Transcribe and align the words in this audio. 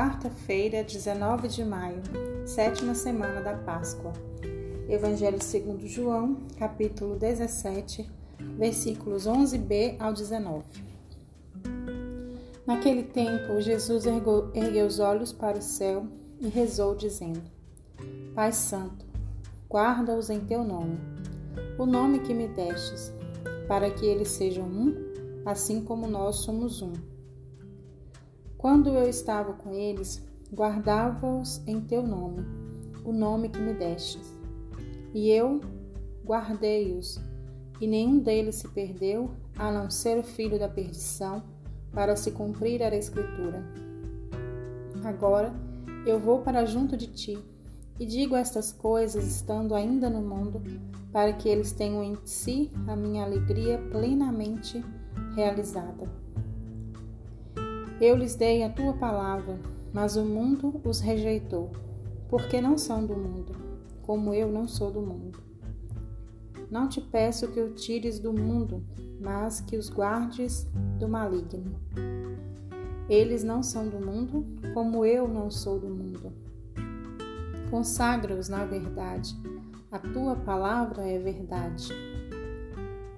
quarta-feira, 0.00 0.82
19 0.82 1.46
de 1.46 1.62
maio, 1.62 2.00
sétima 2.46 2.94
semana 2.94 3.42
da 3.42 3.52
Páscoa. 3.52 4.14
Evangelho 4.88 5.42
segundo 5.42 5.86
João, 5.86 6.38
capítulo 6.58 7.16
17, 7.16 8.10
versículos 8.56 9.26
11b 9.26 9.96
ao 10.00 10.14
19. 10.14 10.64
Naquele 12.66 13.02
tempo, 13.02 13.60
Jesus 13.60 14.06
ergueu 14.06 14.86
os 14.86 15.00
olhos 15.00 15.34
para 15.34 15.58
o 15.58 15.62
céu 15.62 16.06
e 16.40 16.48
rezou, 16.48 16.94
dizendo: 16.94 17.42
Pai 18.34 18.52
Santo, 18.52 19.04
guarda-os 19.68 20.30
em 20.30 20.40
teu 20.40 20.64
nome, 20.64 20.98
o 21.78 21.84
nome 21.84 22.20
que 22.20 22.32
me 22.32 22.48
destes, 22.48 23.12
para 23.68 23.90
que 23.90 24.06
eles 24.06 24.28
sejam 24.28 24.64
um, 24.64 24.94
assim 25.44 25.84
como 25.84 26.06
nós 26.06 26.36
somos 26.36 26.80
um. 26.80 26.94
Quando 28.60 28.90
eu 28.90 29.08
estava 29.08 29.54
com 29.54 29.72
eles, 29.72 30.22
guardava-os 30.52 31.66
em 31.66 31.80
teu 31.80 32.02
nome, 32.02 32.44
o 33.02 33.10
nome 33.10 33.48
que 33.48 33.58
me 33.58 33.72
destes. 33.72 34.36
E 35.14 35.30
eu 35.30 35.62
guardei-os, 36.22 37.18
e 37.80 37.86
nenhum 37.86 38.18
deles 38.18 38.56
se 38.56 38.68
perdeu, 38.68 39.30
a 39.56 39.72
não 39.72 39.88
ser 39.88 40.18
o 40.18 40.22
filho 40.22 40.58
da 40.58 40.68
perdição, 40.68 41.42
para 41.90 42.14
se 42.16 42.32
cumprir 42.32 42.82
a 42.82 42.94
Escritura. 42.94 43.64
Agora 45.04 45.54
eu 46.06 46.20
vou 46.20 46.40
para 46.42 46.66
junto 46.66 46.98
de 46.98 47.06
ti, 47.06 47.38
e 47.98 48.04
digo 48.04 48.36
estas 48.36 48.72
coisas 48.72 49.26
estando 49.26 49.74
ainda 49.74 50.10
no 50.10 50.20
mundo, 50.20 50.60
para 51.10 51.32
que 51.32 51.48
eles 51.48 51.72
tenham 51.72 52.04
em 52.04 52.18
si 52.26 52.70
a 52.86 52.94
minha 52.94 53.24
alegria 53.24 53.78
plenamente 53.90 54.84
realizada. 55.34 56.06
Eu 58.00 58.16
lhes 58.16 58.34
dei 58.34 58.62
a 58.62 58.70
tua 58.70 58.94
palavra, 58.94 59.60
mas 59.92 60.16
o 60.16 60.24
mundo 60.24 60.80
os 60.84 61.00
rejeitou, 61.00 61.70
porque 62.30 62.58
não 62.58 62.78
são 62.78 63.04
do 63.04 63.14
mundo, 63.14 63.54
como 64.00 64.32
eu 64.32 64.50
não 64.50 64.66
sou 64.66 64.90
do 64.90 65.02
mundo. 65.02 65.38
Não 66.70 66.88
te 66.88 66.98
peço 66.98 67.48
que 67.48 67.60
o 67.60 67.74
tires 67.74 68.18
do 68.18 68.32
mundo, 68.32 68.82
mas 69.20 69.60
que 69.60 69.76
os 69.76 69.90
guardes 69.90 70.66
do 70.98 71.06
maligno. 71.06 71.74
Eles 73.06 73.44
não 73.44 73.62
são 73.62 73.86
do 73.86 74.00
mundo, 74.00 74.46
como 74.72 75.04
eu 75.04 75.28
não 75.28 75.50
sou 75.50 75.78
do 75.78 75.88
mundo. 75.88 76.32
Consagra-os 77.70 78.48
na 78.48 78.64
verdade. 78.64 79.36
A 79.92 79.98
tua 79.98 80.36
palavra 80.36 81.02
é 81.02 81.18
verdade. 81.18 81.92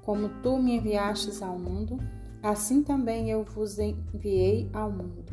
Como 0.03 0.29
tu 0.43 0.59
me 0.59 0.77
enviastes 0.77 1.41
ao 1.41 1.57
mundo, 1.57 1.99
assim 2.43 2.83
também 2.83 3.31
eu 3.31 3.45
vos 3.45 3.79
enviei 3.79 4.69
ao 4.73 4.91
mundo. 4.91 5.33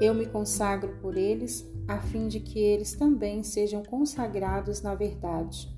Eu 0.00 0.14
me 0.14 0.26
consagro 0.26 0.96
por 1.00 1.16
eles, 1.16 1.66
a 1.86 2.00
fim 2.00 2.26
de 2.26 2.40
que 2.40 2.58
eles 2.58 2.94
também 2.94 3.42
sejam 3.42 3.82
consagrados 3.84 4.82
na 4.82 4.94
verdade. 4.94 5.68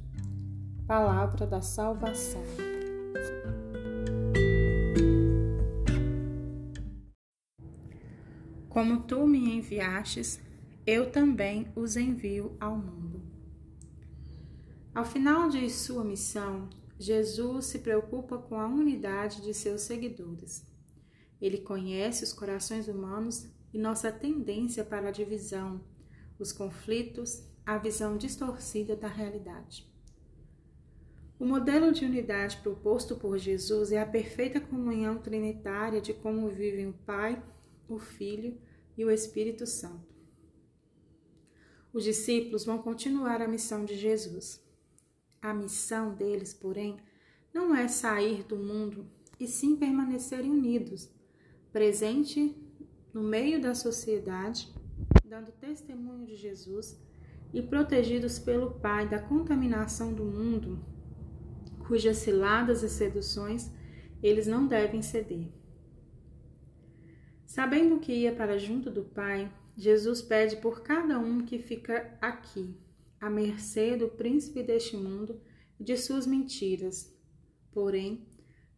Palavra 0.87 1.47
da 1.47 1.61
salvação. 1.61 2.43
Como 8.69 9.03
tu 9.03 9.27
me 9.27 9.57
enviastes, 9.57 10.41
eu 10.87 11.11
também 11.11 11.67
os 11.77 11.97
envio 11.97 12.57
ao 12.59 12.77
mundo. 12.77 13.21
Ao 14.95 15.05
final 15.05 15.49
de 15.49 15.69
sua 15.69 16.03
missão, 16.03 16.69
Jesus 17.03 17.67
se 17.67 17.81
preocupa 17.81 18.39
com 18.39 18.57
a 18.59 18.67
unidade 18.67 19.43
de 19.43 19.53
seus 19.53 19.83
seguidores. 19.83 20.65
Ele 21.41 21.59
conhece 21.59 22.23
os 22.23 22.33
corações 22.33 22.87
humanos 22.87 23.49
e 23.75 23.79
nossa 23.79 24.13
tendência 24.13 24.85
para 24.85 25.09
a 25.09 25.13
divisão, 25.13 25.85
os 26.39 26.53
conflitos, 26.53 27.43
a 27.67 27.77
visão 27.77 28.17
distorcida 28.17 28.95
da 28.95 29.09
realidade. 29.09 29.91
O 31.41 31.45
modelo 31.45 31.91
de 31.91 32.05
unidade 32.05 32.59
proposto 32.59 33.17
por 33.17 33.37
Jesus 33.37 33.91
é 33.91 34.01
a 34.01 34.07
perfeita 34.07 34.61
comunhão 34.61 35.19
trinitária 35.19 36.01
de 36.01 36.15
como 36.15 36.49
vivem 36.49 36.87
o 36.89 36.93
Pai, 36.93 37.43
o 37.89 37.99
Filho 37.99 38.57
e 38.97 39.05
o 39.05 39.11
Espírito 39.11 39.67
Santo. 39.67 40.15
Os 41.93 42.05
discípulos 42.05 42.65
vão 42.65 42.79
continuar 42.79 43.43
a 43.43 43.49
missão 43.49 43.85
de 43.85 43.97
Jesus. 43.97 44.63
A 45.43 45.53
missão 45.53 46.15
deles, 46.15 46.55
porém, 46.55 46.99
não 47.53 47.75
é 47.75 47.89
sair 47.89 48.45
do 48.45 48.57
mundo, 48.57 49.05
e 49.41 49.49
sim 49.49 49.75
permanecerem 49.75 50.49
unidos, 50.49 51.11
presente 51.73 52.57
no 53.13 53.25
meio 53.25 53.61
da 53.61 53.75
sociedade, 53.75 54.73
dando 55.29 55.51
testemunho 55.51 56.25
de 56.25 56.37
Jesus 56.37 56.97
e 57.53 57.61
protegidos 57.61 58.39
pelo 58.39 58.71
Pai 58.75 59.09
da 59.09 59.19
contaminação 59.19 60.15
do 60.15 60.25
mundo, 60.25 60.79
cujas 61.89 62.19
ciladas 62.19 62.85
e 62.85 62.89
seduções 62.89 63.69
eles 64.23 64.47
não 64.47 64.69
devem 64.69 65.03
ceder. 65.03 65.49
Sabendo 67.45 67.99
que 67.99 68.13
ia 68.13 68.33
para 68.33 68.59
junto 68.59 68.91
do 68.91 69.03
Pai, 69.03 69.53
Jesus 69.77 70.23
pede 70.23 70.57
por 70.59 70.83
cada 70.83 71.19
um 71.19 71.45
que 71.45 71.59
fica 71.59 72.17
aqui, 72.21 72.77
à 73.23 73.31
mercê 73.31 73.97
do 73.97 74.09
príncipe 74.09 74.65
deste 74.65 74.97
mundo 74.97 75.41
e 75.79 75.85
de 75.85 75.97
suas 75.97 76.27
mentiras. 76.27 77.17
Porém, 77.71 78.27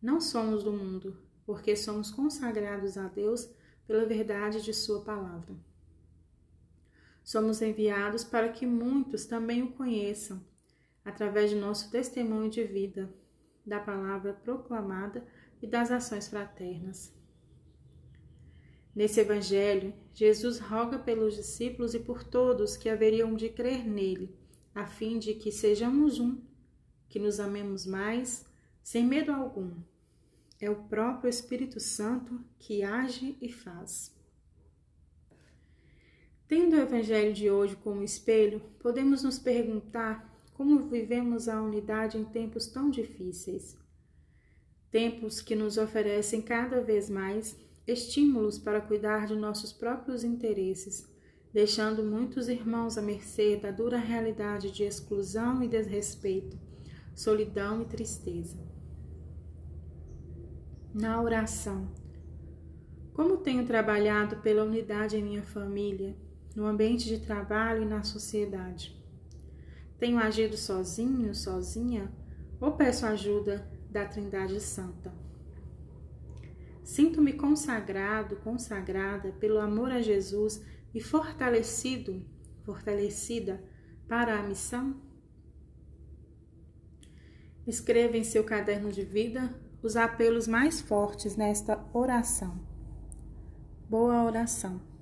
não 0.03 0.21
somos 0.21 0.63
do 0.63 0.71
mundo, 0.71 1.17
porque 1.47 1.75
somos 1.75 2.11
consagrados 2.11 2.99
a 2.99 3.09
Deus 3.09 3.49
pela 3.87 4.05
verdade 4.05 4.63
de 4.63 4.75
Sua 4.75 5.03
palavra. 5.03 5.57
Somos 7.23 7.63
enviados 7.63 8.23
para 8.23 8.51
que 8.51 8.67
muitos 8.67 9.25
também 9.25 9.63
o 9.63 9.73
conheçam, 9.73 10.45
através 11.03 11.49
de 11.49 11.57
nosso 11.57 11.91
testemunho 11.91 12.51
de 12.51 12.65
vida, 12.65 13.11
da 13.65 13.81
palavra 13.81 14.35
proclamada 14.35 15.27
e 15.63 15.67
das 15.67 15.91
ações 15.91 16.29
fraternas. 16.29 17.14
Nesse 18.95 19.21
Evangelho, 19.21 19.93
Jesus 20.13 20.61
roga 20.61 20.99
pelos 20.99 21.35
discípulos 21.35 21.95
e 21.95 21.99
por 21.99 22.23
todos 22.23 22.77
que 22.77 22.89
haveriam 22.89 23.35
de 23.35 23.49
crer 23.49 23.85
nele, 23.85 24.33
a 24.73 24.87
fim 24.87 25.19
de 25.19 25.35
que 25.35 25.51
sejamos 25.51 26.21
um, 26.21 26.41
que 27.09 27.19
nos 27.19 27.41
amemos 27.41 27.85
mais, 27.85 28.47
sem 28.83 29.05
medo 29.05 29.33
algum. 29.33 29.73
É 30.61 30.71
o 30.71 30.85
próprio 30.85 31.29
Espírito 31.29 31.81
Santo 31.81 32.41
que 32.59 32.85
age 32.85 33.37
e 33.41 33.51
faz. 33.51 34.15
Tendo 36.47 36.77
o 36.77 36.81
Evangelho 36.81 37.33
de 37.33 37.51
hoje 37.51 37.75
como 37.75 38.03
espelho, 38.05 38.61
podemos 38.79 39.25
nos 39.25 39.41
perguntar 39.41 40.33
como 40.53 40.89
vivemos 40.89 41.49
a 41.49 41.61
unidade 41.61 42.17
em 42.17 42.25
tempos 42.25 42.69
tão 42.69 42.91
difíceis. 42.91 43.77
Tempos 44.89 45.41
que 45.41 45.57
nos 45.57 45.79
oferecem 45.79 46.41
cada 46.41 46.81
vez 46.81 47.11
mais 47.11 47.57
estímulos 47.87 48.59
para 48.59 48.81
cuidar 48.81 49.27
de 49.27 49.37
nossos 49.37 49.73
próprios 49.73 50.25
interesses, 50.25 51.07
deixando 51.53 52.03
muitos 52.03 52.49
irmãos 52.49 52.97
à 52.97 53.03
mercê 53.03 53.57
da 53.57 53.71
dura 53.71 53.99
realidade 53.99 54.71
de 54.71 54.83
exclusão 54.85 55.63
e 55.63 55.69
desrespeito, 55.69 56.59
solidão 57.15 57.83
e 57.83 57.85
tristeza. 57.85 58.59
Na 60.93 61.21
oração. 61.21 61.93
Como 63.13 63.37
tenho 63.37 63.67
trabalhado 63.67 64.39
pela 64.39 64.65
unidade 64.65 65.17
em 65.17 65.23
minha 65.23 65.43
família, 65.43 66.17
no 66.57 66.67
ambiente 66.67 67.07
de 67.07 67.21
trabalho 67.21 67.83
e 67.83 67.87
na 67.87 68.03
sociedade? 68.03 69.01
Tenho 69.99 70.19
agido 70.19 70.57
sozinho, 70.57 71.35
sozinha, 71.35 72.13
ou 72.61 72.73
peço 72.73 73.07
ajuda 73.07 73.69
da 73.89 74.05
Trindade 74.05 74.61
Santa? 74.61 75.13
Sinto-me 76.85 77.33
consagrado, 77.33 78.37
consagrada 78.37 79.33
pelo 79.33 79.59
amor 79.59 79.91
a 79.91 80.03
Jesus 80.03 80.63
e 80.95 81.01
fortalecido, 81.01 82.23
fortalecida 82.63 83.65
para 84.07 84.39
a 84.39 84.43
missão? 84.43 84.95
Escreva 87.67 88.19
em 88.19 88.23
seu 88.23 88.45
caderno 88.45 88.93
de 88.93 89.03
vida 89.03 89.59
os 89.83 89.97
apelos 89.97 90.47
mais 90.47 90.83
fortes 90.83 91.37
nesta 91.37 91.83
oração. 91.95 92.61
Boa 93.89 94.23
oração. 94.23 94.94